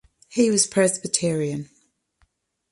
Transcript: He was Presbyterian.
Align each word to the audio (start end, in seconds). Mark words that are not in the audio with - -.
He 0.31 0.49
was 0.49 0.65
Presbyterian. 0.65 1.69